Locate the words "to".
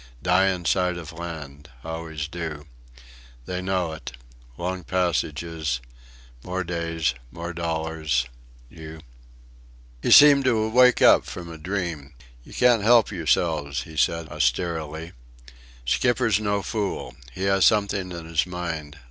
10.45-10.67